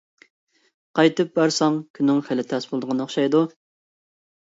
[0.99, 3.47] قايتىپ بارساڭ، كۈنۈڭ خېلى تەس بولىدىغان ئوخشايدۇ.